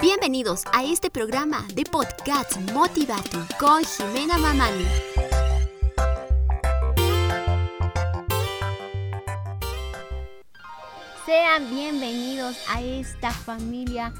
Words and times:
Bienvenidos 0.00 0.64
a 0.72 0.82
este 0.84 1.10
programa 1.10 1.66
de 1.74 1.84
podcast 1.84 2.56
Motivatu 2.72 3.38
con 3.58 3.84
Jimena 3.84 4.38
Mamani. 4.38 4.86
Sean 11.26 11.70
bienvenidos 11.70 12.56
a 12.68 12.80
esta 12.82 13.30
familia 13.30 14.12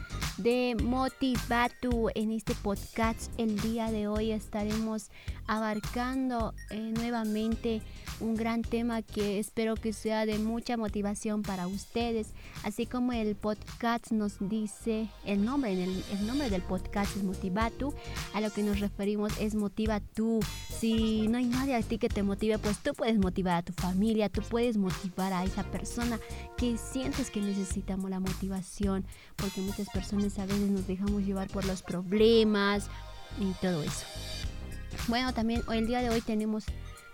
de 0.42 0.76
Motivatu. 0.82 2.08
En 2.14 2.30
este 2.30 2.54
podcast 2.54 3.30
el 3.38 3.60
día 3.60 3.90
de 3.90 4.08
hoy 4.08 4.32
estaremos 4.32 5.10
abarcando 5.46 6.54
eh, 6.70 6.92
nuevamente 6.94 7.82
un 8.20 8.36
gran 8.36 8.62
tema 8.62 9.02
que 9.02 9.38
espero 9.38 9.74
que 9.74 9.92
sea 9.92 10.26
de 10.26 10.38
mucha 10.38 10.76
motivación 10.76 11.42
para 11.42 11.66
ustedes, 11.66 12.28
así 12.62 12.86
como 12.86 13.12
el 13.12 13.34
podcast 13.34 14.12
nos 14.12 14.36
dice 14.40 15.08
el 15.24 15.44
nombre, 15.44 15.72
el, 15.72 16.04
el 16.12 16.26
nombre 16.26 16.50
del 16.50 16.62
podcast 16.62 17.16
es 17.16 17.24
Motivatu, 17.24 17.94
a 18.34 18.40
lo 18.40 18.50
que 18.50 18.62
nos 18.62 18.80
referimos 18.80 19.32
es 19.40 19.54
Motiva 19.54 20.00
tú. 20.00 20.40
Si 20.68 21.28
no 21.28 21.38
hay 21.38 21.46
nadie 21.46 21.74
a 21.74 21.82
ti 21.82 21.98
que 21.98 22.08
te 22.08 22.22
motive, 22.22 22.58
pues 22.58 22.78
tú 22.78 22.92
puedes 22.94 23.18
motivar 23.18 23.56
a 23.56 23.62
tu 23.62 23.72
familia, 23.72 24.28
tú 24.28 24.42
puedes 24.42 24.76
motivar 24.76 25.32
a 25.32 25.44
esa 25.44 25.64
persona 25.64 26.18
que 26.56 26.78
sientes 26.78 27.30
que 27.30 27.40
necesitamos 27.40 28.10
la 28.10 28.20
motivación, 28.20 29.04
porque 29.36 29.60
muchas 29.60 29.88
personas 29.90 30.29
a 30.38 30.46
veces 30.46 30.70
nos 30.70 30.86
dejamos 30.86 31.22
llevar 31.22 31.48
por 31.48 31.64
los 31.64 31.82
problemas 31.82 32.88
y 33.40 33.52
todo 33.60 33.82
eso. 33.82 34.06
Bueno, 35.08 35.32
también 35.32 35.62
el 35.72 35.86
día 35.86 36.02
de 36.02 36.10
hoy 36.10 36.20
tenemos 36.20 36.64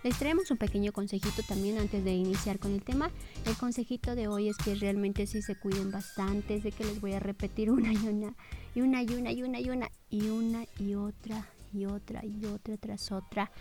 les 0.03 0.17
traemos 0.17 0.51
un 0.51 0.57
pequeño 0.57 0.93
consejito 0.93 1.41
también 1.43 1.77
antes 1.79 2.03
de 2.03 2.13
iniciar 2.13 2.59
con 2.59 2.71
el 2.71 2.81
tema. 2.81 3.11
El 3.45 3.57
consejito 3.57 4.15
de 4.15 4.27
hoy 4.27 4.47
es 4.47 4.55
que 4.57 4.75
realmente 4.75 5.25
sí 5.27 5.41
se 5.41 5.55
cuiden 5.55 5.91
bastante. 5.91 6.61
Sé 6.61 6.71
que 6.71 6.85
les 6.85 7.01
voy 7.01 7.13
a 7.13 7.19
repetir 7.19 7.71
una 7.71 7.91
y 7.91 8.07
una 8.07 8.33
y 8.73 8.81
una 8.81 9.01
y 9.01 9.13
una 9.13 9.31
y 9.31 9.41
una 9.41 9.59
y 9.59 9.69
una 9.69 9.89
y 10.09 10.29
una 10.29 10.65
y 10.79 10.95
otra 10.95 11.49
y 11.73 11.85
otra 11.85 12.23
y 12.23 12.45
otra 12.45 12.77
tras 12.77 13.11
otra 13.11 13.51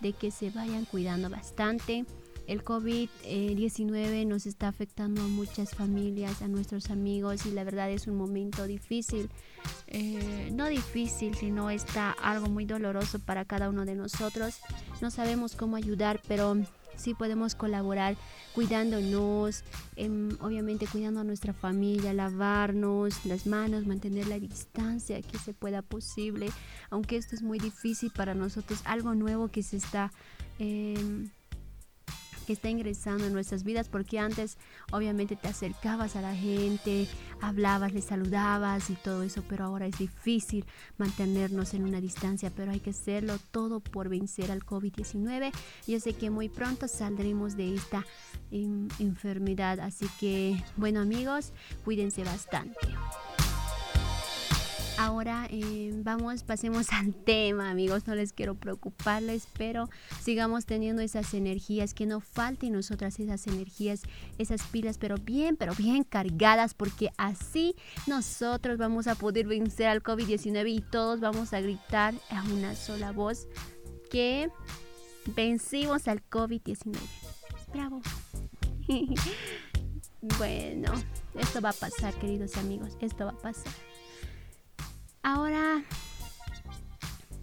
de 0.00 0.12
que 0.12 0.30
se 0.30 0.50
vayan 0.50 0.84
cuidando 0.84 1.30
bastante. 1.30 2.04
El 2.46 2.64
COVID-19 2.64 4.26
nos 4.26 4.46
está 4.46 4.68
afectando 4.68 5.22
a 5.22 5.26
muchas 5.26 5.74
familias, 5.74 6.42
a 6.42 6.48
nuestros 6.48 6.90
amigos 6.90 7.44
y 7.46 7.50
la 7.50 7.64
verdad 7.64 7.90
es 7.90 8.06
un 8.06 8.16
momento 8.16 8.66
difícil. 8.66 9.30
Eh, 9.88 10.50
no 10.52 10.66
difícil, 10.66 11.34
sino 11.34 11.70
está 11.70 12.12
algo 12.12 12.48
muy 12.48 12.64
doloroso 12.64 13.18
para 13.18 13.44
cada 13.44 13.68
uno 13.68 13.84
de 13.84 13.96
nosotros. 13.96 14.60
No 15.00 15.10
sabemos 15.10 15.56
cómo 15.56 15.76
ayudar, 15.76 16.20
pero 16.28 16.56
sí 16.96 17.14
podemos 17.14 17.54
colaborar 17.54 18.16
cuidándonos, 18.54 19.64
em, 19.96 20.30
obviamente 20.40 20.86
cuidando 20.86 21.20
a 21.20 21.24
nuestra 21.24 21.52
familia, 21.52 22.12
lavarnos 22.12 23.26
las 23.26 23.46
manos, 23.46 23.86
mantener 23.86 24.28
la 24.28 24.38
distancia 24.38 25.20
que 25.20 25.38
se 25.38 25.52
pueda 25.52 25.82
posible, 25.82 26.50
aunque 26.90 27.16
esto 27.16 27.34
es 27.34 27.42
muy 27.42 27.58
difícil 27.58 28.10
para 28.10 28.34
nosotros, 28.34 28.80
algo 28.84 29.14
nuevo 29.14 29.48
que 29.48 29.62
se 29.62 29.76
está... 29.76 30.12
Em, 30.58 31.28
que 32.46 32.52
está 32.52 32.70
ingresando 32.70 33.26
en 33.26 33.32
nuestras 33.32 33.64
vidas, 33.64 33.88
porque 33.88 34.18
antes 34.18 34.56
obviamente 34.92 35.36
te 35.36 35.48
acercabas 35.48 36.16
a 36.16 36.22
la 36.22 36.34
gente, 36.34 37.08
hablabas, 37.40 37.92
les 37.92 38.04
saludabas 38.04 38.88
y 38.90 38.94
todo 38.94 39.22
eso, 39.22 39.42
pero 39.48 39.64
ahora 39.64 39.86
es 39.86 39.98
difícil 39.98 40.64
mantenernos 40.96 41.74
en 41.74 41.84
una 41.84 42.00
distancia, 42.00 42.50
pero 42.54 42.72
hay 42.72 42.80
que 42.80 42.90
hacerlo 42.90 43.38
todo 43.50 43.80
por 43.80 44.08
vencer 44.08 44.50
al 44.50 44.64
COVID-19. 44.64 45.52
Yo 45.86 46.00
sé 46.00 46.14
que 46.14 46.30
muy 46.30 46.48
pronto 46.48 46.88
saldremos 46.88 47.56
de 47.56 47.74
esta 47.74 48.04
enfermedad, 48.50 49.80
así 49.80 50.06
que 50.20 50.62
bueno 50.76 51.00
amigos, 51.00 51.52
cuídense 51.84 52.24
bastante. 52.24 52.78
Ahora 54.98 55.46
eh, 55.50 55.92
vamos, 56.02 56.42
pasemos 56.42 56.86
al 56.92 57.14
tema, 57.14 57.70
amigos. 57.70 58.06
No 58.06 58.14
les 58.14 58.32
quiero 58.32 58.54
preocuparles, 58.54 59.46
pero 59.56 59.88
sigamos 60.20 60.64
teniendo 60.64 61.02
esas 61.02 61.34
energías, 61.34 61.92
que 61.94 62.06
no 62.06 62.20
falten 62.20 62.72
nosotras 62.72 63.18
esas 63.20 63.46
energías, 63.46 64.02
esas 64.38 64.62
pilas, 64.64 64.98
pero 64.98 65.16
bien, 65.16 65.56
pero 65.56 65.74
bien 65.74 66.04
cargadas, 66.04 66.74
porque 66.74 67.10
así 67.18 67.74
nosotros 68.06 68.78
vamos 68.78 69.06
a 69.06 69.14
poder 69.14 69.46
vencer 69.46 69.88
al 69.88 70.02
COVID-19 70.02 70.70
y 70.70 70.80
todos 70.80 71.20
vamos 71.20 71.52
a 71.52 71.60
gritar 71.60 72.14
a 72.30 72.42
una 72.44 72.74
sola 72.74 73.12
voz 73.12 73.48
que 74.10 74.50
vencimos 75.34 76.08
al 76.08 76.26
COVID-19. 76.28 76.96
Bravo. 77.72 78.00
bueno, 80.38 80.92
esto 81.34 81.60
va 81.60 81.70
a 81.70 81.74
pasar, 81.74 82.14
queridos 82.14 82.56
amigos, 82.56 82.96
esto 83.00 83.26
va 83.26 83.32
a 83.32 83.38
pasar. 83.38 83.72
Ahora 85.28 85.82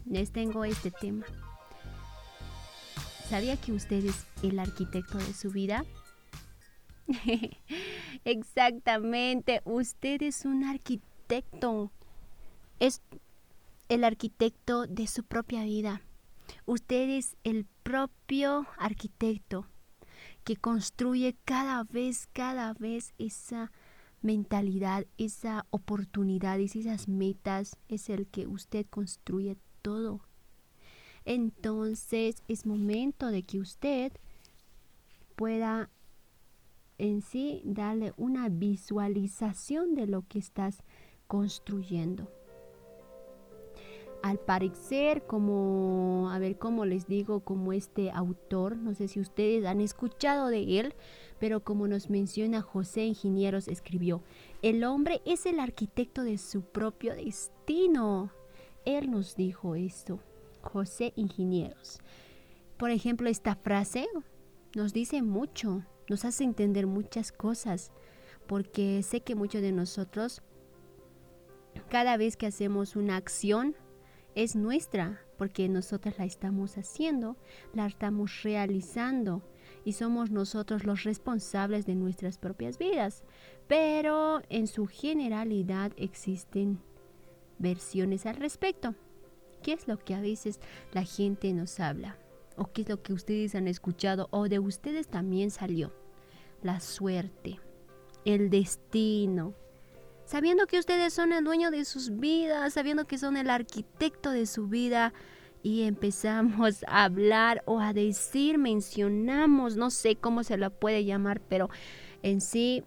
les 0.05 0.31
tengo 0.31 0.63
este 0.63 0.89
tema. 0.89 1.25
¿Sabía 3.27 3.59
que 3.59 3.73
usted 3.73 4.05
es 4.05 4.25
el 4.41 4.57
arquitecto 4.59 5.17
de 5.17 5.33
su 5.33 5.51
vida? 5.51 5.83
Exactamente, 8.23 9.61
usted 9.65 10.21
es 10.21 10.45
un 10.45 10.63
arquitecto. 10.63 11.91
Es 12.79 13.01
el 13.89 14.05
arquitecto 14.05 14.87
de 14.87 15.05
su 15.05 15.25
propia 15.25 15.65
vida. 15.65 16.01
Usted 16.65 17.09
es 17.09 17.35
el 17.43 17.65
propio 17.83 18.65
arquitecto 18.77 19.67
que 20.45 20.55
construye 20.55 21.35
cada 21.43 21.83
vez, 21.83 22.29
cada 22.31 22.75
vez 22.75 23.13
esa 23.17 23.73
mentalidad, 24.23 25.05
esa 25.17 25.65
oportunidad 25.69 26.57
y 26.59 26.65
esas 26.65 27.07
metas 27.07 27.77
es 27.89 28.09
el 28.09 28.27
que 28.27 28.47
usted 28.47 28.85
construye 28.89 29.57
todo. 29.81 30.21
Entonces 31.25 32.43
es 32.47 32.65
momento 32.65 33.27
de 33.27 33.43
que 33.43 33.59
usted 33.59 34.11
pueda 35.35 35.89
en 36.97 37.21
sí 37.21 37.61
darle 37.65 38.13
una 38.17 38.49
visualización 38.49 39.95
de 39.95 40.07
lo 40.07 40.23
que 40.27 40.39
estás 40.39 40.83
construyendo. 41.27 42.31
Al 44.21 44.39
parecer, 44.39 45.25
como, 45.25 46.29
a 46.31 46.39
ver 46.39 46.57
cómo 46.57 46.85
les 46.85 47.07
digo, 47.07 47.41
como 47.41 47.73
este 47.73 48.09
autor, 48.11 48.77
no 48.77 48.93
sé 48.93 49.09
si 49.09 49.19
ustedes 49.19 49.65
han 49.65 49.81
escuchado 49.81 50.47
de 50.47 50.79
él, 50.79 50.95
pero 51.43 51.61
como 51.61 51.89
nos 51.89 52.09
menciona 52.09 52.61
José 52.61 53.03
Ingenieros 53.03 53.67
escribió, 53.67 54.23
el 54.61 54.85
hombre 54.85 55.21
es 55.25 55.45
el 55.45 55.59
arquitecto 55.59 56.23
de 56.23 56.37
su 56.37 56.61
propio 56.61 57.13
destino. 57.15 58.31
Él 58.85 59.11
nos 59.11 59.35
dijo 59.35 59.75
esto, 59.75 60.21
José 60.61 61.11
Ingenieros. 61.17 61.99
Por 62.77 62.91
ejemplo, 62.91 63.27
esta 63.27 63.55
frase 63.55 64.07
nos 64.73 64.93
dice 64.93 65.21
mucho, 65.21 65.83
nos 66.07 66.23
hace 66.23 66.45
entender 66.45 66.87
muchas 66.87 67.33
cosas, 67.33 67.91
porque 68.47 69.03
sé 69.03 69.19
que 69.19 69.35
muchos 69.35 69.61
de 69.61 69.73
nosotros, 69.73 70.41
cada 71.89 72.15
vez 72.15 72.37
que 72.37 72.47
hacemos 72.47 72.95
una 72.95 73.17
acción, 73.17 73.75
es 74.33 74.55
nuestra, 74.55 75.19
porque 75.37 75.67
nosotros 75.67 76.17
la 76.17 76.23
estamos 76.23 76.77
haciendo, 76.77 77.35
la 77.73 77.85
estamos 77.85 78.43
realizando 78.43 79.41
y 79.85 79.93
somos 79.93 80.31
nosotros 80.31 80.85
los 80.85 81.03
responsables 81.03 81.85
de 81.85 81.95
nuestras 81.95 82.37
propias 82.37 82.77
vidas. 82.77 83.23
Pero 83.67 84.41
en 84.49 84.67
su 84.67 84.87
generalidad 84.87 85.91
existen 85.97 86.79
versiones 87.59 88.25
al 88.25 88.35
respecto. 88.35 88.95
¿Qué 89.61 89.73
es 89.73 89.87
lo 89.87 89.97
que 89.97 90.13
a 90.13 90.21
veces 90.21 90.59
la 90.91 91.03
gente 91.03 91.53
nos 91.53 91.79
habla? 91.79 92.17
¿O 92.57 92.71
qué 92.71 92.83
es 92.83 92.89
lo 92.89 93.01
que 93.01 93.13
ustedes 93.13 93.55
han 93.55 93.67
escuchado? 93.67 94.27
¿O 94.31 94.47
de 94.47 94.59
ustedes 94.59 95.07
también 95.07 95.51
salió? 95.51 95.93
La 96.61 96.79
suerte, 96.79 97.59
el 98.25 98.49
destino. 98.49 99.53
Sabiendo 100.25 100.67
que 100.67 100.79
ustedes 100.79 101.13
son 101.13 101.33
el 101.33 101.43
dueño 101.43 101.71
de 101.71 101.85
sus 101.85 102.17
vidas, 102.17 102.73
sabiendo 102.73 103.05
que 103.05 103.17
son 103.17 103.37
el 103.37 103.49
arquitecto 103.49 104.31
de 104.31 104.45
su 104.45 104.67
vida, 104.67 105.13
y 105.63 105.83
empezamos 105.83 106.83
a 106.87 107.05
hablar 107.05 107.63
o 107.65 107.79
a 107.79 107.93
decir, 107.93 108.57
mencionamos, 108.57 109.77
no 109.77 109.89
sé 109.89 110.17
cómo 110.17 110.43
se 110.43 110.57
lo 110.57 110.69
puede 110.69 111.05
llamar, 111.05 111.39
pero 111.39 111.69
en 112.21 112.41
sí 112.41 112.83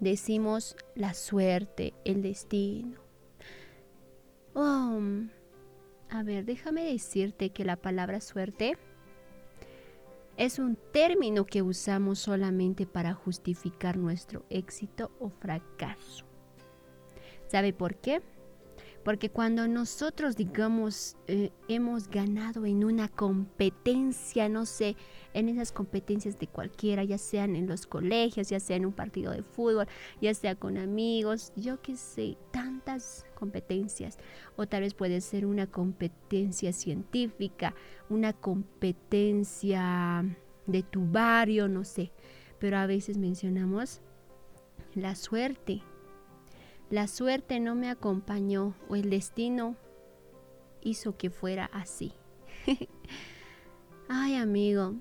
decimos 0.00 0.76
la 0.94 1.12
suerte, 1.12 1.92
el 2.04 2.22
destino. 2.22 2.98
Oh, 4.54 4.98
a 6.08 6.22
ver, 6.22 6.46
déjame 6.46 6.84
decirte 6.84 7.50
que 7.50 7.66
la 7.66 7.76
palabra 7.76 8.22
suerte 8.22 8.78
es 10.38 10.58
un 10.58 10.76
término 10.92 11.44
que 11.44 11.60
usamos 11.60 12.18
solamente 12.18 12.86
para 12.86 13.12
justificar 13.12 13.98
nuestro 13.98 14.46
éxito 14.48 15.10
o 15.20 15.28
fracaso. 15.28 16.24
¿Sabe 17.48 17.74
por 17.74 17.96
qué? 17.96 18.22
Porque 19.08 19.30
cuando 19.30 19.66
nosotros, 19.68 20.36
digamos, 20.36 21.16
eh, 21.28 21.50
hemos 21.66 22.08
ganado 22.10 22.66
en 22.66 22.84
una 22.84 23.08
competencia, 23.08 24.50
no 24.50 24.66
sé, 24.66 24.96
en 25.32 25.48
esas 25.48 25.72
competencias 25.72 26.38
de 26.38 26.46
cualquiera, 26.46 27.04
ya 27.04 27.16
sean 27.16 27.56
en 27.56 27.66
los 27.66 27.86
colegios, 27.86 28.50
ya 28.50 28.60
sea 28.60 28.76
en 28.76 28.84
un 28.84 28.92
partido 28.92 29.32
de 29.32 29.42
fútbol, 29.42 29.86
ya 30.20 30.34
sea 30.34 30.56
con 30.56 30.76
amigos, 30.76 31.54
yo 31.56 31.80
qué 31.80 31.96
sé, 31.96 32.36
tantas 32.50 33.24
competencias. 33.34 34.18
O 34.56 34.66
tal 34.66 34.82
vez 34.82 34.92
puede 34.92 35.22
ser 35.22 35.46
una 35.46 35.66
competencia 35.66 36.74
científica, 36.74 37.74
una 38.10 38.34
competencia 38.34 40.22
de 40.66 40.82
tu 40.82 41.06
barrio, 41.10 41.66
no 41.66 41.84
sé. 41.84 42.12
Pero 42.58 42.76
a 42.76 42.84
veces 42.84 43.16
mencionamos 43.16 44.02
la 44.94 45.14
suerte 45.14 45.80
la 46.90 47.06
suerte 47.06 47.60
no 47.60 47.74
me 47.74 47.90
acompañó 47.90 48.74
o 48.88 48.96
el 48.96 49.10
destino 49.10 49.76
hizo 50.80 51.16
que 51.16 51.30
fuera 51.30 51.66
así. 51.66 52.12
Ay 54.08 54.36
amigo, 54.36 54.94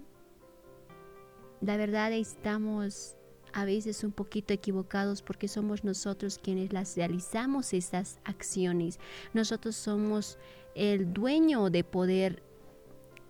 la 1.62 1.78
verdad 1.78 2.12
estamos 2.12 3.16
a 3.54 3.66
veces 3.66 4.04
un 4.04 4.12
poquito 4.12 4.54
equivocados 4.54 5.22
porque 5.22 5.48
somos 5.48 5.84
nosotros 5.84 6.38
quienes 6.38 6.74
las 6.74 6.96
realizamos 6.96 7.74
esas 7.74 8.20
acciones. 8.26 9.00
Nosotros 9.34 9.76
somos 9.76 10.38
el 10.76 11.14
dueño 11.14 11.70
de 11.70 11.84
poder 11.84 12.44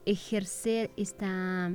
ejercer 0.05 0.91
esta, 0.97 1.71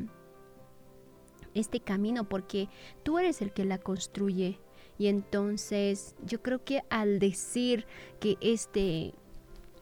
este 1.54 1.80
camino 1.80 2.28
porque 2.28 2.68
tú 3.02 3.18
eres 3.18 3.40
el 3.40 3.52
que 3.52 3.64
la 3.64 3.78
construye. 3.78 4.58
Y 5.02 5.08
entonces 5.08 6.14
yo 6.24 6.42
creo 6.42 6.62
que 6.62 6.84
al 6.88 7.18
decir 7.18 7.86
que 8.20 8.36
este 8.40 9.12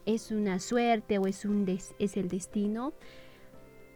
es 0.06 0.31
una 0.31 0.58
suerte 0.61 1.19
o 1.19 1.26
es, 1.26 1.44
un 1.44 1.69
es 1.69 2.17
el 2.17 2.28
destino, 2.28 2.94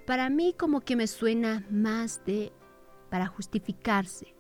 para 0.06 0.28
mí 0.28 0.54
como 0.54 0.82
que 0.82 0.96
me 0.96 1.06
suena 1.06 1.66
más 1.70 2.22
de 2.26 2.52
para 3.08 3.26
justificarse, 3.26 4.34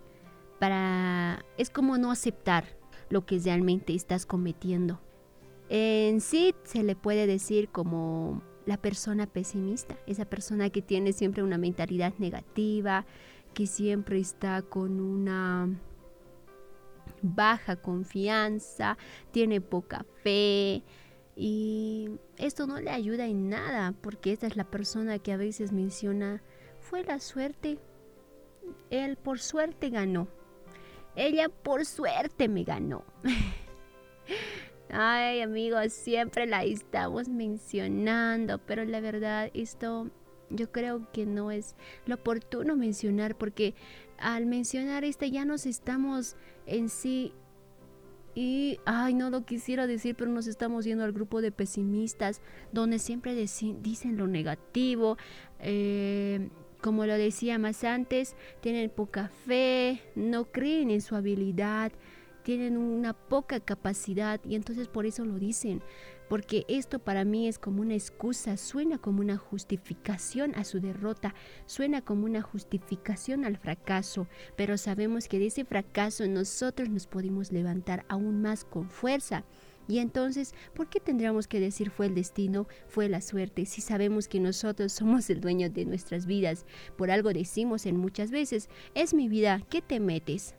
para 0.60 1.42
es 1.56 1.70
como 1.70 1.96
no 1.96 2.10
aceptar 2.10 2.66
lo 3.08 3.24
que 3.24 3.38
realmente 3.38 3.94
estás 3.94 4.26
cometiendo. 4.26 5.00
En 5.70 6.20
sí 6.20 6.54
se 6.64 6.82
le 6.82 6.96
puede 6.96 7.26
decir 7.26 7.70
como 7.70 8.42
la 8.66 8.76
persona 8.76 9.26
pesimista, 9.26 9.96
esa 10.06 10.26
persona 10.26 10.68
que 10.68 10.82
tiene 10.82 11.14
siempre 11.14 11.42
una 11.42 11.56
mentalidad 11.56 12.12
negativa, 12.18 13.06
que 13.54 13.66
siempre 13.66 14.18
está 14.18 14.60
con 14.60 15.00
una 15.00 15.70
baja 17.24 17.76
confianza, 17.76 18.98
tiene 19.32 19.60
poca 19.60 20.04
fe 20.22 20.84
y 21.34 22.10
esto 22.36 22.66
no 22.66 22.80
le 22.80 22.90
ayuda 22.90 23.26
en 23.26 23.48
nada 23.48 23.94
porque 24.00 24.32
esta 24.32 24.46
es 24.46 24.56
la 24.56 24.64
persona 24.64 25.18
que 25.18 25.32
a 25.32 25.36
veces 25.36 25.72
menciona 25.72 26.42
fue 26.78 27.02
la 27.02 27.18
suerte. 27.18 27.78
Él 28.90 29.16
por 29.16 29.40
suerte 29.40 29.90
ganó. 29.90 30.28
Ella 31.16 31.48
por 31.48 31.86
suerte 31.86 32.48
me 32.48 32.64
ganó. 32.64 33.04
Ay, 34.90 35.40
amigos, 35.40 35.92
siempre 35.92 36.46
la 36.46 36.62
estamos 36.64 37.28
mencionando, 37.28 38.58
pero 38.58 38.84
la 38.84 39.00
verdad 39.00 39.50
esto 39.54 40.10
yo 40.50 40.70
creo 40.70 41.10
que 41.12 41.26
no 41.26 41.50
es 41.50 41.74
lo 42.06 42.16
oportuno 42.16 42.76
mencionar 42.76 43.36
porque 43.36 43.74
al 44.18 44.46
mencionar 44.46 45.04
este 45.04 45.30
ya 45.30 45.44
nos 45.44 45.66
estamos 45.66 46.36
en 46.66 46.88
sí 46.88 47.32
y, 48.34 48.80
ay, 48.84 49.14
no 49.14 49.30
lo 49.30 49.44
quisiera 49.44 49.86
decir, 49.86 50.16
pero 50.16 50.30
nos 50.30 50.48
estamos 50.48 50.84
yendo 50.84 51.04
al 51.04 51.12
grupo 51.12 51.40
de 51.40 51.52
pesimistas, 51.52 52.40
donde 52.72 52.98
siempre 52.98 53.34
dicen 53.34 54.16
lo 54.16 54.26
negativo. 54.26 55.16
Eh, 55.60 56.48
como 56.80 57.06
lo 57.06 57.14
decía 57.14 57.58
más 57.58 57.84
antes, 57.84 58.34
tienen 58.60 58.90
poca 58.90 59.28
fe, 59.46 60.02
no 60.16 60.46
creen 60.46 60.90
en 60.90 61.00
su 61.00 61.14
habilidad, 61.14 61.92
tienen 62.42 62.76
una 62.76 63.14
poca 63.14 63.60
capacidad 63.60 64.38
y 64.44 64.54
entonces 64.54 64.88
por 64.88 65.06
eso 65.06 65.24
lo 65.24 65.38
dicen 65.38 65.80
porque 66.28 66.64
esto 66.68 66.98
para 66.98 67.24
mí 67.24 67.48
es 67.48 67.58
como 67.58 67.82
una 67.82 67.94
excusa, 67.94 68.56
suena 68.56 68.98
como 68.98 69.20
una 69.20 69.36
justificación 69.36 70.54
a 70.54 70.64
su 70.64 70.80
derrota, 70.80 71.34
suena 71.66 72.02
como 72.02 72.24
una 72.24 72.42
justificación 72.42 73.44
al 73.44 73.56
fracaso, 73.56 74.26
pero 74.56 74.78
sabemos 74.78 75.28
que 75.28 75.38
de 75.38 75.46
ese 75.46 75.64
fracaso 75.64 76.26
nosotros 76.26 76.88
nos 76.88 77.06
podemos 77.06 77.52
levantar 77.52 78.04
aún 78.08 78.42
más 78.42 78.64
con 78.64 78.88
fuerza. 78.88 79.44
Y 79.86 79.98
entonces, 79.98 80.54
¿por 80.74 80.88
qué 80.88 80.98
tendríamos 80.98 81.46
que 81.46 81.60
decir 81.60 81.90
fue 81.90 82.06
el 82.06 82.14
destino, 82.14 82.66
fue 82.88 83.08
la 83.08 83.20
suerte, 83.20 83.66
si 83.66 83.82
sabemos 83.82 84.28
que 84.28 84.40
nosotros 84.40 84.92
somos 84.94 85.28
el 85.30 85.40
dueño 85.40 85.68
de 85.68 85.84
nuestras 85.84 86.26
vidas? 86.26 86.64
Por 86.96 87.10
algo 87.10 87.32
decimos 87.32 87.86
en 87.86 87.96
muchas 87.96 88.30
veces, 88.30 88.68
es 88.94 89.12
mi 89.12 89.28
vida, 89.28 89.60
¿qué 89.68 89.82
te 89.82 90.00
metes? 90.00 90.54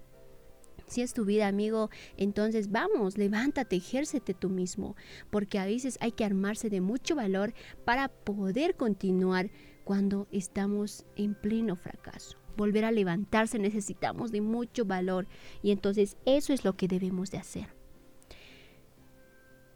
Si 0.88 1.02
es 1.02 1.14
tu 1.14 1.26
vida, 1.26 1.48
amigo, 1.48 1.90
entonces 2.18 2.72
vamos, 2.72 3.18
levántate, 3.18 3.78
ejércete 3.78 4.34
tú 4.34 4.50
mismo, 4.50 4.96
porque 5.32 5.60
a 5.60 5.66
veces 5.66 5.98
hay 6.00 6.12
que 6.12 6.26
armarse 6.26 6.70
de 6.70 6.82
mucho 6.82 7.16
valor 7.16 7.54
para 7.86 8.10
poder 8.10 8.76
continuar 8.76 9.50
cuando 9.84 10.28
estamos 10.32 11.06
en 11.16 11.36
pleno 11.36 11.76
fracaso. 11.76 12.38
Volver 12.58 12.86
a 12.86 12.92
levantarse 12.92 13.60
necesitamos 13.60 14.32
de 14.32 14.42
mucho 14.42 14.86
valor 14.86 15.28
y 15.62 15.72
entonces 15.72 16.18
eso 16.26 16.54
es 16.54 16.64
lo 16.64 16.74
que 16.74 16.88
debemos 16.88 17.32
de 17.32 17.38
hacer. 17.38 17.68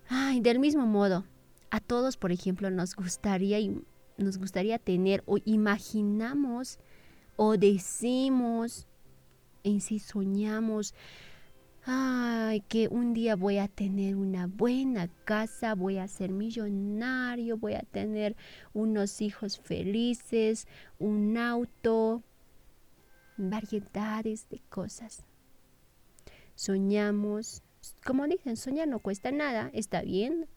Ay, 0.07 0.39
del 0.39 0.59
mismo 0.59 0.85
modo, 0.85 1.25
a 1.69 1.79
todos, 1.79 2.17
por 2.17 2.31
ejemplo, 2.31 2.69
nos 2.71 2.95
gustaría 2.95 3.59
nos 4.17 4.37
gustaría 4.37 4.79
tener 4.79 5.23
o 5.25 5.37
imaginamos 5.45 6.79
o 7.37 7.57
decimos 7.57 8.88
en 9.63 9.81
sí 9.81 9.99
soñamos, 9.99 10.93
ay, 11.85 12.61
que 12.61 12.87
un 12.87 13.13
día 13.13 13.35
voy 13.35 13.57
a 13.57 13.67
tener 13.67 14.15
una 14.15 14.47
buena 14.47 15.07
casa, 15.25 15.75
voy 15.75 15.97
a 15.97 16.07
ser 16.07 16.31
millonario, 16.31 17.57
voy 17.57 17.73
a 17.73 17.83
tener 17.83 18.35
unos 18.73 19.21
hijos 19.21 19.59
felices, 19.59 20.67
un 20.99 21.37
auto, 21.37 22.23
variedades 23.37 24.49
de 24.49 24.61
cosas. 24.69 25.25
Soñamos, 26.55 27.63
como 28.05 28.27
dicen, 28.27 28.57
soñar 28.57 28.87
no 28.87 28.99
cuesta 28.99 29.31
nada, 29.31 29.71
está 29.73 30.01
bien, 30.01 30.47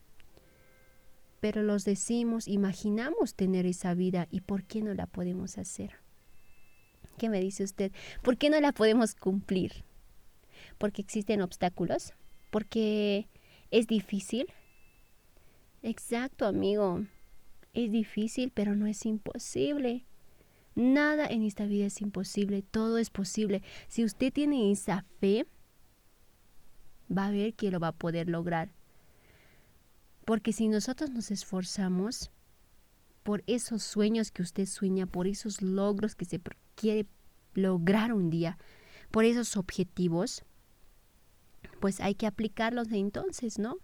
pero 1.40 1.62
los 1.62 1.84
decimos, 1.84 2.46
imaginamos 2.46 3.34
tener 3.34 3.66
esa 3.66 3.94
vida 3.94 4.28
y 4.30 4.42
¿por 4.42 4.64
qué 4.64 4.82
no 4.82 4.94
la 4.94 5.06
podemos 5.06 5.58
hacer? 5.58 6.01
¿Qué 7.18 7.28
me 7.28 7.40
dice 7.40 7.64
usted? 7.64 7.92
¿Por 8.22 8.36
qué 8.36 8.50
no 8.50 8.60
la 8.60 8.72
podemos 8.72 9.14
cumplir? 9.14 9.84
¿Porque 10.78 11.02
existen 11.02 11.42
obstáculos? 11.42 12.14
¿Porque 12.50 13.28
es 13.70 13.86
difícil? 13.86 14.46
Exacto, 15.82 16.46
amigo. 16.46 17.04
Es 17.74 17.90
difícil, 17.90 18.50
pero 18.54 18.74
no 18.74 18.86
es 18.86 19.06
imposible. 19.06 20.04
Nada 20.74 21.26
en 21.26 21.42
esta 21.42 21.66
vida 21.66 21.86
es 21.86 22.00
imposible, 22.00 22.62
todo 22.62 22.98
es 22.98 23.10
posible. 23.10 23.62
Si 23.88 24.04
usted 24.04 24.32
tiene 24.32 24.70
esa 24.72 25.04
fe, 25.20 25.46
va 27.16 27.26
a 27.26 27.30
ver 27.30 27.54
que 27.54 27.70
lo 27.70 27.78
va 27.78 27.88
a 27.88 27.92
poder 27.92 28.28
lograr. 28.28 28.72
Porque 30.24 30.52
si 30.52 30.68
nosotros 30.68 31.10
nos 31.10 31.30
esforzamos 31.30 32.30
por 33.22 33.42
esos 33.46 33.82
sueños 33.82 34.30
que 34.30 34.42
usted 34.42 34.66
sueña, 34.66 35.06
por 35.06 35.26
esos 35.26 35.62
logros 35.62 36.14
que 36.14 36.24
se 36.24 36.38
quiere 36.74 37.06
lograr 37.54 38.12
un 38.12 38.30
día, 38.30 38.58
por 39.10 39.24
esos 39.24 39.56
objetivos, 39.56 40.44
pues 41.80 42.00
hay 42.00 42.14
que 42.14 42.26
aplicarlos 42.26 42.90
entonces, 42.92 43.58
¿no? 43.58 43.78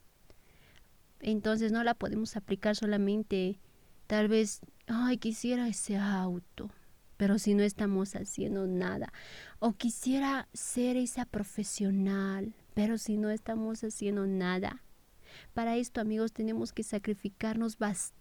Entonces 1.20 1.72
no 1.72 1.84
la 1.84 1.94
podemos 1.94 2.36
aplicar 2.36 2.76
solamente, 2.76 3.60
tal 4.06 4.28
vez, 4.28 4.60
ay, 4.86 5.18
quisiera 5.18 5.68
ese 5.68 5.96
auto, 5.96 6.70
pero 7.16 7.38
si 7.38 7.54
no 7.54 7.62
estamos 7.62 8.14
haciendo 8.14 8.66
nada. 8.66 9.12
O 9.58 9.72
quisiera 9.72 10.48
ser 10.52 10.96
esa 10.96 11.26
profesional, 11.26 12.54
pero 12.74 12.98
si 12.98 13.16
no 13.16 13.30
estamos 13.30 13.82
haciendo 13.82 14.26
nada. 14.26 14.84
Para 15.52 15.76
esto, 15.76 16.00
amigos, 16.00 16.32
tenemos 16.32 16.72
que 16.72 16.84
sacrificarnos 16.84 17.78
bastante 17.78 18.18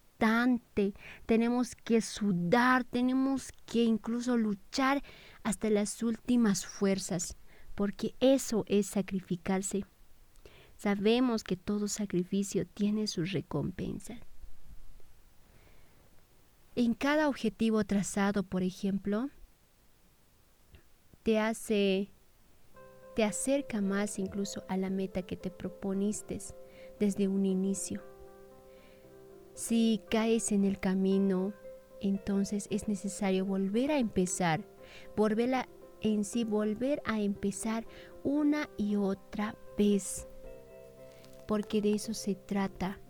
tenemos 1.26 1.76
que 1.76 2.00
sudar, 2.00 2.84
tenemos 2.84 3.52
que 3.66 3.84
incluso 3.84 4.36
luchar 4.36 5.02
hasta 5.44 5.70
las 5.70 6.02
últimas 6.02 6.66
fuerzas, 6.66 7.36
porque 7.74 8.14
eso 8.20 8.64
es 8.66 8.86
sacrificarse. 8.86 9.84
Sabemos 10.76 11.44
que 11.44 11.56
todo 11.56 11.88
sacrificio 11.88 12.66
tiene 12.66 13.06
sus 13.06 13.32
recompensas. 13.32 14.18
En 16.74 16.94
cada 16.94 17.28
objetivo 17.28 17.82
trazado, 17.84 18.44
por 18.44 18.62
ejemplo, 18.62 19.30
te 21.24 21.38
hace, 21.38 22.10
te 23.16 23.24
acerca 23.24 23.80
más 23.80 24.18
incluso 24.18 24.64
a 24.68 24.76
la 24.76 24.88
meta 24.88 25.22
que 25.22 25.36
te 25.36 25.50
proponiste 25.50 26.38
desde 27.00 27.26
un 27.26 27.46
inicio. 27.46 28.17
Si 29.58 30.00
caes 30.08 30.52
en 30.52 30.62
el 30.62 30.78
camino, 30.78 31.52
entonces 32.00 32.68
es 32.70 32.86
necesario 32.86 33.44
volver 33.44 33.90
a 33.90 33.98
empezar, 33.98 34.64
volver 35.16 35.66
en 36.00 36.24
sí 36.24 36.44
volver 36.44 37.02
a 37.04 37.20
empezar 37.20 37.84
una 38.22 38.70
y 38.76 38.94
otra 38.94 39.56
vez, 39.76 40.28
porque 41.48 41.82
de 41.82 41.94
eso 41.94 42.14
se 42.14 42.36
trata. 42.36 43.00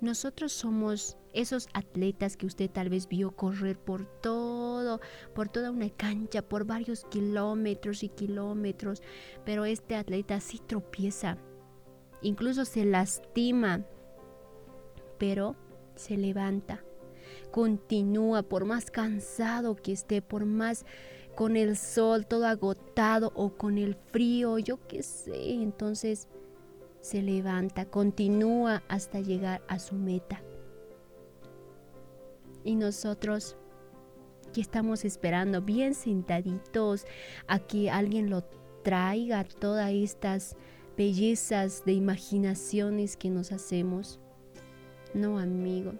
Nosotros 0.00 0.52
somos 0.52 1.16
esos 1.32 1.66
atletas 1.74 2.36
que 2.36 2.46
usted 2.46 2.70
tal 2.70 2.88
vez 2.88 3.08
vio 3.08 3.34
correr 3.34 3.76
por 3.76 4.06
todo, 4.20 5.00
por 5.34 5.48
toda 5.48 5.72
una 5.72 5.90
cancha, 5.90 6.42
por 6.42 6.64
varios 6.64 7.04
kilómetros 7.06 8.04
y 8.04 8.08
kilómetros, 8.08 9.02
pero 9.44 9.64
este 9.64 9.96
atleta 9.96 10.38
sí 10.38 10.60
tropieza, 10.64 11.38
incluso 12.22 12.64
se 12.64 12.84
lastima, 12.84 13.84
pero 15.18 15.56
se 15.94 16.16
levanta, 16.16 16.82
continúa 17.50 18.42
por 18.42 18.64
más 18.64 18.90
cansado 18.90 19.76
que 19.76 19.92
esté, 19.92 20.22
por 20.22 20.44
más 20.44 20.84
con 21.34 21.56
el 21.56 21.76
sol 21.76 22.26
todo 22.26 22.46
agotado 22.46 23.32
o 23.34 23.50
con 23.50 23.78
el 23.78 23.94
frío, 23.94 24.58
yo 24.58 24.78
qué 24.86 25.02
sé, 25.02 25.54
entonces 25.54 26.28
se 27.00 27.22
levanta, 27.22 27.84
continúa 27.86 28.82
hasta 28.88 29.20
llegar 29.20 29.62
a 29.68 29.78
su 29.78 29.94
meta. 29.94 30.42
Y 32.64 32.76
nosotros 32.76 33.56
que 34.52 34.60
estamos 34.60 35.04
esperando 35.04 35.62
bien 35.62 35.94
sentaditos 35.94 37.06
a 37.48 37.58
que 37.58 37.90
alguien 37.90 38.30
lo 38.30 38.44
traiga 38.82 39.44
todas 39.44 39.90
estas 39.90 40.56
bellezas 40.96 41.84
de 41.84 41.92
imaginaciones 41.92 43.16
que 43.16 43.30
nos 43.30 43.50
hacemos. 43.50 44.20
No, 45.14 45.38
amigo. 45.38 45.92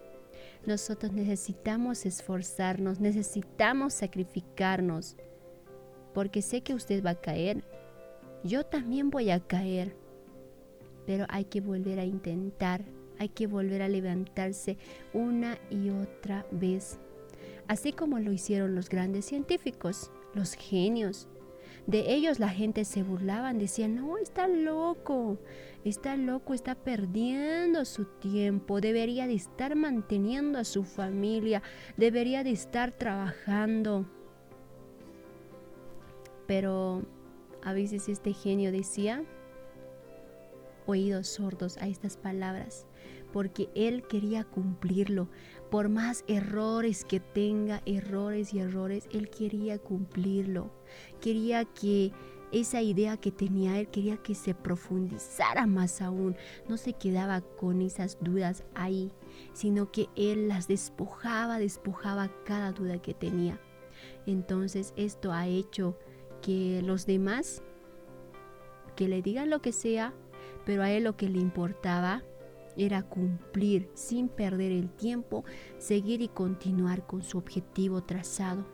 Nosotros 0.65 1.13
necesitamos 1.13 2.07
esforzarnos, 2.07 3.01
necesitamos 3.01 3.95
sacrificarnos, 3.95 5.17
porque 6.15 6.41
sé 6.41 6.63
que 6.63 6.75
usted 6.75 7.05
va 7.05 7.11
a 7.11 7.21
caer. 7.21 7.65
Yo 8.45 8.65
también 8.65 9.11
voy 9.11 9.31
a 9.31 9.41
caer, 9.41 9.95
pero 11.07 11.27
hay 11.29 11.45
que 11.45 11.61
volver 11.61 11.99
a 11.99 12.05
intentar, 12.05 12.85
hay 13.19 13.29
que 13.29 13.47
volver 13.47 13.83
a 13.83 13.89
levantarse 13.89 14.79
una 15.13 15.59
y 15.69 15.91
otra 15.91 16.47
vez, 16.51 16.99
así 17.67 17.93
como 17.93 18.19
lo 18.19 18.33
hicieron 18.33 18.75
los 18.75 18.89
grandes 18.89 19.27
científicos, 19.27 20.11
los 20.35 20.55
genios. 20.55 21.29
De 21.87 22.15
ellos 22.15 22.39
la 22.39 22.49
gente 22.49 22.85
se 22.85 23.03
burlaban, 23.03 23.59
decían, 23.59 23.97
no, 23.97 24.17
está 24.17 24.47
loco, 24.47 25.39
está 25.85 26.17
loco, 26.17 26.55
está 26.55 26.77
perdiendo 26.77 27.85
su 27.85 28.05
tiempo, 28.05 28.81
debería 28.81 29.27
de 29.27 29.35
estar 29.35 29.75
manteniendo 29.75 30.59
a 30.59 30.65
su 30.65 30.85
familia, 30.85 31.63
debería 31.97 32.45
de 32.45 32.53
estar 32.53 32.93
trabajando. 32.93 34.07
Pero 36.47 37.03
a 37.65 37.73
veces 37.73 38.09
este 38.09 38.33
genio 38.33 38.71
decía, 38.71 39.25
oídos 40.87 41.29
sordos 41.29 41.79
a 41.79 41.89
estas 41.89 42.17
palabras, 42.17 42.87
porque 43.33 43.69
él 43.75 44.07
quería 44.07 44.45
cumplirlo. 44.45 45.29
Por 45.73 45.89
más 45.89 46.23
errores 46.27 47.03
que 47.07 47.19
tenga, 47.19 47.81
errores 47.87 48.53
y 48.53 48.59
errores, 48.59 49.09
él 49.11 49.31
quería 49.31 49.79
cumplirlo. 49.79 50.71
Quería 51.19 51.65
que 51.65 52.13
esa 52.53 52.83
idea 52.83 53.17
que 53.17 53.33
tenía 53.33 53.81
él, 53.81 53.89
quería 53.89 54.19
que 54.19 54.35
se 54.35 54.55
profundizara 54.55 55.67
más 55.67 56.03
aún. 56.03 56.37
No 56.69 56.77
se 56.77 56.93
quedaba 56.93 57.41
con 57.41 57.81
esas 57.81 58.19
dudas 58.21 58.65
ahí, 58.75 59.13
sino 59.55 59.91
que 59.91 60.11
él 60.15 60.47
las 60.49 60.69
despojaba, 60.69 61.59
despojaba 61.59 62.31
cada 62.45 62.73
duda 62.73 63.01
que 63.01 63.15
tenía. 63.15 63.59
Entonces 64.27 64.93
esto 64.99 65.33
ha 65.33 65.47
hecho 65.47 65.97
que 66.43 66.83
los 66.83 67.07
demás, 67.07 67.63
que 68.95 69.09
le 69.09 69.23
digan 69.23 69.49
lo 69.49 69.63
que 69.63 69.73
sea, 69.73 70.13
pero 70.67 70.83
a 70.83 70.91
él 70.91 71.05
lo 71.05 71.17
que 71.17 71.31
le 71.31 71.39
importaba 71.39 72.23
era 72.77 73.03
cumplir 73.03 73.91
sin 73.95 74.29
perder 74.29 74.73
el 74.73 74.91
tiempo, 74.91 75.45
seguir 75.79 76.23
y 76.23 76.29
continuar 76.29 77.07
con 77.07 77.23
su 77.23 77.39
objetivo 77.39 78.03
trazado. 78.03 78.65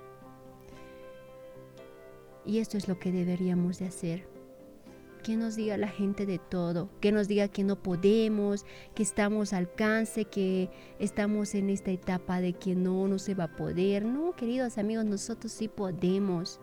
Y 2.45 2.59
esto 2.59 2.79
es 2.79 2.89
lo 2.89 2.99
que 2.99 3.13
deberíamos 3.13 3.79
de 3.79 3.87
hacer. 3.87 4.27
Que 5.23 5.37
nos 5.37 5.57
diga 5.57 5.77
la 5.77 5.89
gente 5.89 6.25
de 6.25 6.39
todo, 6.39 6.89
que 7.01 7.13
nos 7.13 7.29
diga 7.29 7.49
que 7.49 7.65
no 7.65 7.83
podemos, 7.83 8.65
que 8.95 9.03
estamos 9.03 9.53
al 9.53 9.65
alcance, 9.65 10.25
que 10.25 10.71
estamos 10.99 11.55
en 11.55 11.71
esta 11.71 11.91
etapa 11.91 12.41
de 12.41 12.55
que 12.55 12.75
no, 12.75 13.09
no 13.09 13.19
se 13.19 13.35
va 13.35 13.45
a 13.45 13.57
poder. 13.57 14.05
No, 14.05 14.35
queridos 14.35 14.79
amigos, 14.79 15.05
nosotros 15.05 15.53
sí 15.53 15.69
podemos. 15.69 16.61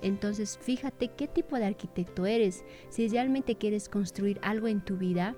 Entonces, 0.00 0.58
fíjate 0.60 1.08
qué 1.08 1.28
tipo 1.28 1.56
de 1.56 1.66
arquitecto 1.66 2.26
eres. 2.26 2.64
Si 2.88 3.06
realmente 3.08 3.56
quieres 3.56 3.88
construir 3.88 4.40
algo 4.42 4.66
en 4.66 4.80
tu 4.80 4.96
vida, 4.96 5.36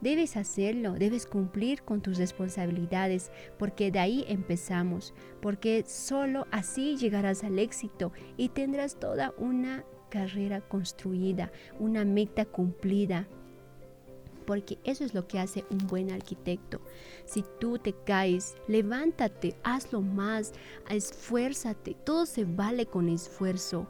Debes 0.00 0.36
hacerlo, 0.36 0.92
debes 0.92 1.26
cumplir 1.26 1.82
con 1.82 2.02
tus 2.02 2.18
responsabilidades, 2.18 3.30
porque 3.58 3.90
de 3.90 3.98
ahí 3.98 4.24
empezamos, 4.28 5.14
porque 5.40 5.84
solo 5.86 6.46
así 6.50 6.96
llegarás 6.96 7.44
al 7.44 7.58
éxito 7.58 8.12
y 8.36 8.50
tendrás 8.50 9.00
toda 9.00 9.32
una 9.38 9.84
carrera 10.10 10.60
construida, 10.60 11.50
una 11.78 12.04
meta 12.04 12.44
cumplida. 12.44 13.26
Porque 14.44 14.78
eso 14.84 15.02
es 15.02 15.12
lo 15.12 15.26
que 15.26 15.40
hace 15.40 15.64
un 15.70 15.78
buen 15.88 16.12
arquitecto. 16.12 16.80
Si 17.24 17.44
tú 17.58 17.78
te 17.78 17.92
caes, 17.92 18.54
levántate, 18.68 19.56
hazlo 19.64 20.02
más, 20.02 20.52
esfuérzate, 20.88 21.94
todo 22.04 22.26
se 22.26 22.44
vale 22.44 22.86
con 22.86 23.08
esfuerzo. 23.08 23.88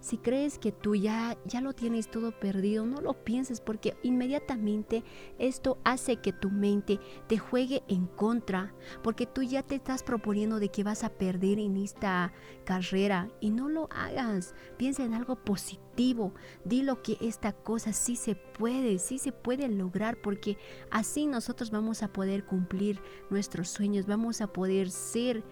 Si 0.00 0.16
crees 0.16 0.58
que 0.58 0.72
tú 0.72 0.94
ya, 0.94 1.36
ya 1.44 1.60
lo 1.60 1.74
tienes 1.74 2.10
todo 2.10 2.32
perdido, 2.32 2.86
no 2.86 3.02
lo 3.02 3.12
pienses 3.12 3.60
porque 3.60 3.96
inmediatamente 4.02 5.04
esto 5.38 5.76
hace 5.84 6.16
que 6.16 6.32
tu 6.32 6.48
mente 6.50 6.98
te 7.26 7.36
juegue 7.36 7.82
en 7.86 8.06
contra, 8.06 8.74
porque 9.02 9.26
tú 9.26 9.42
ya 9.42 9.62
te 9.62 9.74
estás 9.74 10.02
proponiendo 10.02 10.58
de 10.58 10.70
que 10.70 10.84
vas 10.84 11.04
a 11.04 11.10
perder 11.10 11.58
en 11.58 11.76
esta 11.76 12.32
carrera 12.64 13.28
y 13.40 13.50
no 13.50 13.68
lo 13.68 13.88
hagas. 13.90 14.54
Piensa 14.78 15.04
en 15.04 15.12
algo 15.12 15.36
positivo, 15.36 16.32
di 16.64 16.82
lo 16.82 17.02
que 17.02 17.18
esta 17.20 17.52
cosa 17.52 17.92
sí 17.92 18.16
se 18.16 18.36
puede, 18.36 18.98
sí 18.98 19.18
se 19.18 19.32
puede 19.32 19.68
lograr, 19.68 20.16
porque 20.22 20.56
así 20.90 21.26
nosotros 21.26 21.70
vamos 21.70 22.02
a 22.02 22.08
poder 22.08 22.46
cumplir 22.46 23.00
nuestros 23.28 23.68
sueños, 23.68 24.06
vamos 24.06 24.40
a 24.40 24.46
poder 24.46 24.90
ser 24.90 25.44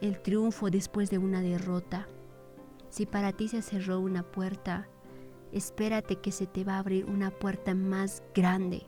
el 0.00 0.20
triunfo 0.22 0.70
después 0.70 1.10
de 1.10 1.18
una 1.18 1.42
derrota. 1.42 2.08
Si 2.92 3.06
para 3.06 3.32
ti 3.32 3.48
se 3.48 3.62
cerró 3.62 4.00
una 4.00 4.22
puerta, 4.22 4.86
espérate 5.50 6.16
que 6.16 6.30
se 6.30 6.46
te 6.46 6.62
va 6.62 6.74
a 6.74 6.80
abrir 6.80 7.06
una 7.06 7.30
puerta 7.30 7.74
más 7.74 8.22
grande. 8.34 8.82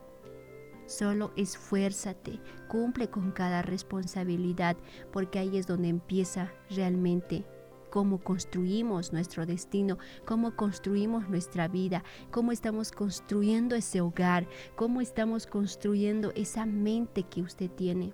Solo 0.85 1.33
esfuérzate, 1.37 2.39
cumple 2.69 3.09
con 3.09 3.31
cada 3.31 3.63
responsabilidad, 3.63 4.77
porque 5.11 5.39
ahí 5.39 5.57
es 5.57 5.67
donde 5.67 5.89
empieza 5.89 6.53
realmente 6.69 7.47
cómo 7.89 8.19
construimos 8.19 9.15
nuestro 9.15 9.47
destino, 9.47 9.97
cómo 10.27 10.55
construimos 10.55 11.27
nuestra 11.31 11.67
vida, 11.67 12.05
cómo 12.31 12.53
estamos 12.53 12.93
construyendo 12.93 13.75
ese 13.75 14.03
hogar, 14.03 14.47
cómo 14.77 15.01
estamos 15.01 15.47
construyendo 15.47 16.31
esa 16.35 16.67
mente 16.67 17.23
que 17.23 17.41
usted 17.41 17.71
tiene. 17.71 18.13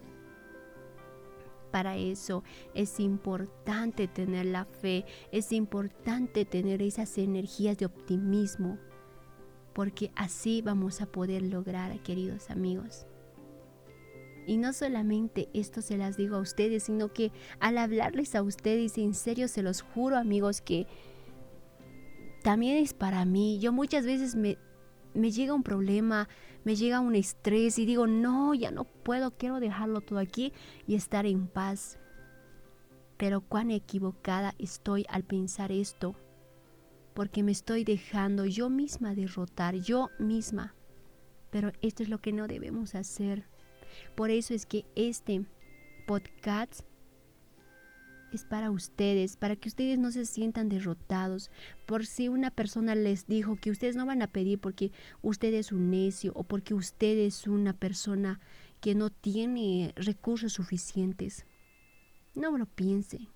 Para 1.71 1.97
eso 1.97 2.43
es 2.75 2.99
importante 3.01 4.09
tener 4.09 4.47
la 4.47 4.65
fe, 4.65 5.05
es 5.31 5.53
importante 5.53 6.45
tener 6.45 6.83
esas 6.83 7.17
energías 7.19 7.79
de 7.79 7.87
optimismo, 7.87 8.79
porque 9.73 10.11
así 10.17 10.63
vamos 10.63 11.01
a 11.01 11.07
poder 11.07 11.43
lograr, 11.43 12.03
queridos 12.03 12.51
amigos. 12.51 13.07
Y 14.47 14.57
no 14.57 14.73
solamente 14.73 15.49
esto 15.55 15.81
se 15.81 15.97
las 15.97 16.17
digo 16.17 16.37
a 16.37 16.41
ustedes, 16.41 16.85
sino 16.85 17.13
que 17.13 17.31
al 17.61 17.79
hablarles 17.79 18.35
a 18.35 18.43
ustedes, 18.43 18.99
en 18.99 19.15
serio 19.15 19.47
se 19.47 19.63
los 19.63 19.83
juro 19.83 20.17
amigos 20.17 20.61
que 20.61 20.89
también 22.43 22.79
es 22.79 22.95
para 22.95 23.25
mí. 23.25 23.59
Yo 23.61 23.73
muchas 23.73 24.05
veces 24.05 24.35
me, 24.35 24.59
me 25.15 25.31
llega 25.31 25.55
un 25.55 25.63
problema, 25.63 26.29
me 26.65 26.77
llega 26.77 27.01
un 27.01 27.15
estrés 27.15 27.79
y 27.79 27.87
digo, 27.87 28.07
no, 28.07 28.55
ya 28.55 28.71
no 28.71 28.85
puedo, 28.85 29.31
quiero 29.33 29.61
dejarlo 29.61 30.01
todo 30.01 30.19
aquí 30.19 30.53
y 30.87 30.95
estar 30.95 31.27
en 31.27 31.47
paz. 31.47 31.99
Pero 33.17 33.41
cuán 33.41 33.71
equivocada 33.71 34.55
estoy 34.59 35.07
al 35.09 35.25
pensar 35.25 35.73
esto, 35.73 36.17
porque 37.15 37.43
me 37.43 37.53
estoy 37.53 37.85
dejando 37.85 38.47
yo 38.47 38.71
misma 38.71 39.15
derrotar, 39.15 39.75
yo 39.75 40.09
misma. 40.19 40.75
Pero 41.51 41.73
esto 41.83 42.03
es 42.03 42.09
lo 42.09 42.19
que 42.19 42.33
no 42.33 42.47
debemos 42.47 42.95
hacer. 42.95 43.45
Por 44.15 44.31
eso 44.31 44.55
es 44.55 44.67
que 44.67 44.87
este 44.95 45.45
podcast 46.07 46.83
es 48.33 48.45
para 48.45 48.71
ustedes, 48.71 49.37
para 49.37 49.57
que 49.57 49.69
ustedes 49.69 49.99
no 49.99 50.11
se 50.11 50.25
sientan 50.25 50.69
derrotados. 50.69 51.51
Por 51.87 52.07
si 52.07 52.29
una 52.29 52.51
persona 52.51 52.95
les 52.95 53.27
dijo 53.27 53.57
que 53.57 53.71
ustedes 53.71 53.97
no 53.97 54.07
van 54.07 54.23
a 54.23 54.29
pedir 54.29 54.59
porque 54.59 54.93
usted 55.23 55.53
es 55.55 55.73
un 55.73 55.91
necio 55.91 56.33
o 56.35 56.45
porque 56.45 56.75
usted 56.75 57.19
es 57.19 57.47
una 57.47 57.73
persona 57.73 58.41
que 58.81 58.95
no 58.95 59.11
tiene 59.11 59.93
recursos 59.97 60.53
suficientes. 60.53 61.45
No 62.35 62.57
lo 62.57 62.67
piense. 62.67 63.29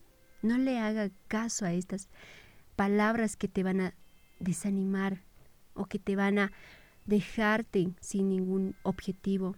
No 0.42 0.58
le 0.58 0.78
haga 0.78 1.10
caso 1.28 1.64
a 1.64 1.72
estas 1.72 2.08
palabras 2.76 3.36
que 3.36 3.48
te 3.48 3.62
van 3.62 3.80
a 3.80 3.94
desanimar 4.40 5.22
o 5.74 5.86
que 5.86 5.98
te 5.98 6.16
van 6.16 6.38
a 6.38 6.52
dejarte 7.06 7.94
sin 8.00 8.28
ningún 8.28 8.76
objetivo. 8.82 9.56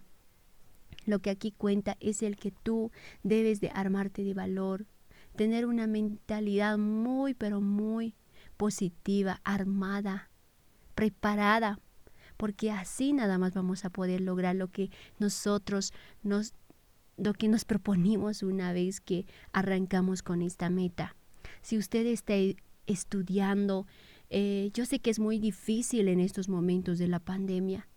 Lo 1.05 1.19
que 1.19 1.29
aquí 1.29 1.51
cuenta 1.51 1.95
es 1.99 2.21
el 2.21 2.35
que 2.35 2.51
tú 2.51 2.91
debes 3.23 3.61
de 3.61 3.69
armarte 3.69 4.23
de 4.23 4.33
valor, 4.33 4.85
tener 5.37 5.65
una 5.65 5.87
mentalidad 5.87 6.77
muy, 6.77 7.33
pero 7.33 7.61
muy 7.61 8.15
positiva, 8.57 9.39
armada, 9.45 10.29
preparada, 10.95 11.79
porque 12.35 12.71
así 12.71 13.13
nada 13.13 13.37
más 13.37 13.53
vamos 13.53 13.85
a 13.85 13.89
poder 13.89 14.19
lograr 14.19 14.55
lo 14.55 14.69
que 14.69 14.89
nosotros 15.19 15.93
nos, 16.23 16.53
lo 17.17 17.33
que 17.33 17.47
nos 17.47 17.65
proponimos 17.65 18.43
una 18.43 18.73
vez 18.73 18.99
que 18.99 19.25
arrancamos 19.53 20.23
con 20.23 20.41
esta 20.41 20.69
meta. 20.69 21.15
Si 21.61 21.77
usted 21.77 22.05
está 22.07 22.33
estudiando, 22.87 23.85
eh, 24.29 24.71
yo 24.73 24.85
sé 24.85 24.99
que 24.99 25.11
es 25.11 25.19
muy 25.19 25.39
difícil 25.39 26.07
en 26.07 26.19
estos 26.19 26.49
momentos 26.49 26.97
de 26.97 27.07
la 27.07 27.19
pandemia. 27.19 27.87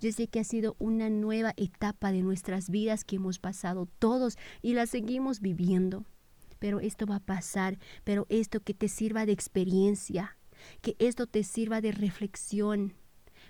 Yo 0.00 0.10
sé 0.12 0.28
que 0.28 0.40
ha 0.40 0.44
sido 0.44 0.76
una 0.78 1.10
nueva 1.10 1.52
etapa 1.56 2.10
de 2.10 2.22
nuestras 2.22 2.70
vidas 2.70 3.04
que 3.04 3.16
hemos 3.16 3.38
pasado 3.38 3.86
todos 3.98 4.38
y 4.62 4.72
la 4.72 4.86
seguimos 4.86 5.40
viviendo. 5.40 6.06
Pero 6.60 6.78
esto 6.78 7.06
va 7.06 7.16
a 7.16 7.24
pasar, 7.24 7.78
pero 8.04 8.26
esto 8.28 8.60
que 8.60 8.74
te 8.74 8.86
sirva 8.86 9.26
de 9.26 9.32
experiencia, 9.32 10.38
que 10.80 10.94
esto 11.00 11.26
te 11.26 11.42
sirva 11.42 11.80
de 11.80 11.90
reflexión, 11.90 12.94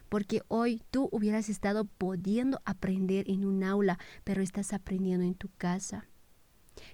porque 0.08 0.42
hoy 0.48 0.82
tú 0.90 1.10
hubieras 1.12 1.50
estado 1.50 1.84
pudiendo 1.84 2.62
aprender 2.64 3.28
en 3.28 3.44
un 3.44 3.62
aula, 3.62 3.98
pero 4.24 4.42
estás 4.42 4.72
aprendiendo 4.72 5.26
en 5.26 5.34
tu 5.34 5.50
casa. 5.58 6.08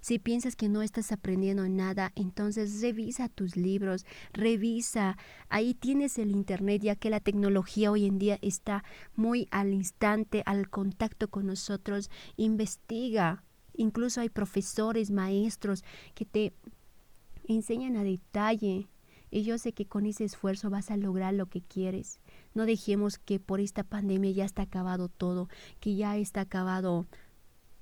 Si 0.00 0.18
piensas 0.18 0.56
que 0.56 0.68
no 0.68 0.82
estás 0.82 1.12
aprendiendo 1.12 1.68
nada, 1.68 2.12
entonces 2.14 2.80
revisa 2.80 3.28
tus 3.28 3.56
libros, 3.56 4.04
revisa. 4.32 5.16
Ahí 5.48 5.74
tienes 5.74 6.18
el 6.18 6.30
Internet, 6.30 6.82
ya 6.82 6.96
que 6.96 7.10
la 7.10 7.20
tecnología 7.20 7.90
hoy 7.90 8.06
en 8.06 8.18
día 8.18 8.38
está 8.42 8.84
muy 9.14 9.48
al 9.50 9.72
instante, 9.72 10.42
al 10.46 10.68
contacto 10.70 11.28
con 11.28 11.46
nosotros. 11.46 12.10
Investiga. 12.36 13.44
Incluso 13.76 14.20
hay 14.20 14.28
profesores, 14.28 15.10
maestros 15.10 15.84
que 16.14 16.24
te 16.24 16.52
enseñan 17.46 17.96
a 17.96 18.04
detalle. 18.04 18.88
Y 19.30 19.42
yo 19.42 19.58
sé 19.58 19.72
que 19.72 19.86
con 19.86 20.06
ese 20.06 20.24
esfuerzo 20.24 20.70
vas 20.70 20.90
a 20.90 20.96
lograr 20.96 21.34
lo 21.34 21.46
que 21.46 21.60
quieres. 21.60 22.20
No 22.54 22.64
dejemos 22.64 23.18
que 23.18 23.40
por 23.40 23.60
esta 23.60 23.82
pandemia 23.82 24.30
ya 24.30 24.44
está 24.44 24.62
acabado 24.62 25.08
todo, 25.08 25.48
que 25.80 25.96
ya 25.96 26.16
está 26.16 26.42
acabado 26.42 27.06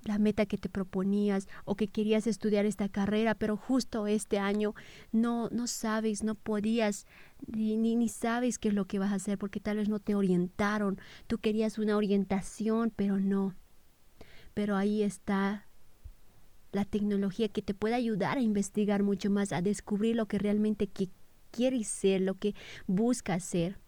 la 0.05 0.19
meta 0.19 0.47
que 0.47 0.59
te 0.59 0.69
proponías 0.69 1.49
o 1.65 1.77
que 1.77 1.89
querías 1.89 2.27
estudiar 2.27 2.67
esta 2.67 2.89
carrera, 2.89 3.35
pero 3.35 3.57
justo 3.57 4.07
este 4.07 4.39
año 4.39 4.75
no, 5.13 5.49
no 5.51 5.67
sabes, 5.67 6.23
no 6.23 6.35
podías, 6.35 7.07
ni, 7.47 7.77
ni, 7.77 7.97
ni, 7.97 8.09
sabes 8.09 8.59
qué 8.59 8.69
es 8.69 8.75
lo 8.75 8.87
que 8.87 8.99
vas 8.99 9.13
a 9.13 9.17
hacer 9.17 9.39
porque 9.39 9.61
tal 9.61 9.79
vez 9.79 9.89
no 9.89 10.01
te 10.01 10.15
orientaron. 10.15 10.99
Tú 11.27 11.39
querías 11.39 11.79
una 11.79 11.97
orientación, 11.97 12.93
pero 12.95 13.19
no. 13.19 13.55
Pero 14.53 14.77
ahí 14.77 15.03
está 15.03 15.67
la 16.75 16.85
tecnología 16.85 17.49
que 17.49 17.62
te 17.62 17.73
puede 17.73 17.95
ayudar 17.95 18.37
a 18.37 18.43
investigar 18.43 19.02
mucho 19.02 19.31
más, 19.31 19.52
a 19.52 19.62
descubrir 19.62 20.16
lo 20.16 20.26
que 20.26 20.38
realmente 20.38 20.88
que 20.88 21.09
quieres 21.50 21.87
ser, 21.87 22.21
lo 22.21 22.35
que 22.35 22.54
buscas 22.87 23.45
ser. 23.45 23.78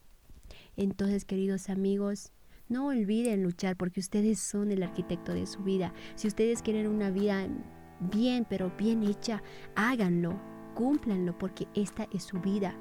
Entonces, 0.76 1.24
queridos 1.24 1.68
amigos, 1.68 2.32
no 2.68 2.86
olviden 2.86 3.42
luchar 3.42 3.76
porque 3.76 4.00
ustedes 4.00 4.38
son 4.38 4.70
el 4.70 4.84
arquitecto 4.84 5.34
de 5.34 5.46
su 5.46 5.64
vida. 5.64 5.92
Si 6.14 6.28
ustedes 6.28 6.62
quieren 6.62 6.86
una 6.86 7.10
vida 7.10 7.48
bien, 7.98 8.46
pero 8.48 8.72
bien 8.78 9.02
hecha, 9.02 9.42
háganlo, 9.74 10.40
cúmplanlo 10.74 11.36
porque 11.36 11.66
esta 11.74 12.06
es 12.12 12.22
su 12.22 12.38
vida 12.38 12.76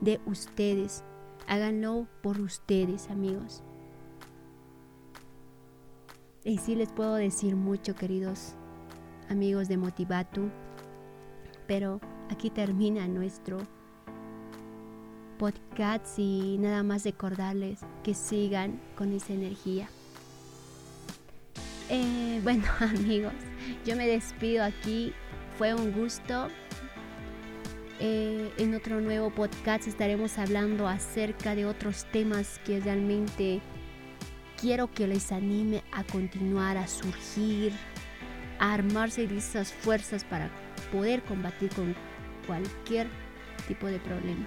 de 0.00 0.20
ustedes. 0.26 1.02
Háganlo 1.48 2.06
por 2.22 2.40
ustedes, 2.40 3.10
amigos. 3.10 3.64
Y 6.44 6.58
sí 6.58 6.76
les 6.76 6.92
puedo 6.92 7.16
decir 7.16 7.56
mucho, 7.56 7.96
queridos 7.96 8.54
amigos 9.28 9.68
de 9.68 9.76
Motivatu, 9.76 10.50
pero 11.66 12.00
aquí 12.30 12.50
termina 12.50 13.06
nuestro 13.06 13.58
podcasts 15.38 16.18
y 16.18 16.56
nada 16.58 16.82
más 16.82 17.04
recordarles 17.04 17.80
que 18.02 18.14
sigan 18.14 18.80
con 18.96 19.12
esa 19.12 19.32
energía. 19.32 19.88
Eh, 21.88 22.40
bueno 22.44 22.64
amigos, 22.80 23.34
yo 23.86 23.96
me 23.96 24.06
despido 24.06 24.64
aquí. 24.64 25.12
Fue 25.56 25.74
un 25.74 25.92
gusto. 25.92 26.48
Eh, 28.00 28.52
en 28.58 28.74
otro 28.76 29.00
nuevo 29.00 29.30
podcast 29.30 29.88
estaremos 29.88 30.38
hablando 30.38 30.86
acerca 30.86 31.56
de 31.56 31.66
otros 31.66 32.06
temas 32.12 32.60
que 32.64 32.78
realmente 32.78 33.60
quiero 34.60 34.88
que 34.92 35.08
les 35.08 35.32
anime 35.32 35.82
a 35.90 36.04
continuar, 36.04 36.76
a 36.76 36.86
surgir, 36.86 37.72
armarse 38.58 39.26
de 39.26 39.38
esas 39.38 39.72
fuerzas 39.72 40.24
para 40.24 40.50
poder 40.92 41.22
combatir 41.24 41.70
con 41.70 41.94
cualquier 42.46 43.08
tipo 43.66 43.86
de 43.86 43.98
problema. 43.98 44.46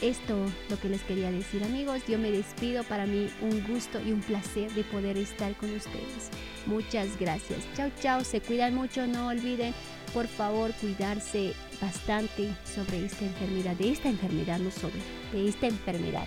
esto 0.00 0.36
lo 0.70 0.78
que 0.80 0.88
les 0.88 1.02
quería 1.02 1.30
decir 1.30 1.62
amigos. 1.64 2.02
Yo 2.06 2.18
me 2.18 2.30
despido. 2.30 2.84
Para 2.84 3.06
mí 3.06 3.28
un 3.40 3.62
gusto 3.66 4.00
y 4.00 4.12
un 4.12 4.20
placer 4.20 4.70
de 4.72 4.84
poder 4.84 5.16
estar 5.16 5.54
con 5.56 5.74
ustedes. 5.74 6.30
Muchas 6.66 7.18
gracias. 7.18 7.66
Chao, 7.74 7.90
chao. 8.00 8.24
Se 8.24 8.40
cuidan 8.40 8.74
mucho. 8.74 9.06
No 9.06 9.28
olviden, 9.28 9.74
por 10.12 10.26
favor, 10.26 10.72
cuidarse 10.74 11.54
bastante 11.80 12.54
sobre 12.64 13.04
esta 13.04 13.24
enfermedad. 13.24 13.76
De 13.76 13.90
esta 13.90 14.08
enfermedad, 14.08 14.58
no 14.58 14.70
sobre. 14.70 15.00
De 15.32 15.48
esta 15.48 15.66
enfermedad. 15.66 16.26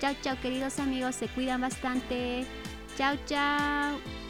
Chao, 0.00 0.14
chao, 0.22 0.36
queridos 0.40 0.78
amigos. 0.78 1.14
Se 1.16 1.28
cuidan 1.28 1.60
bastante. 1.60 2.44
Chao, 2.96 3.16
chao. 3.26 4.27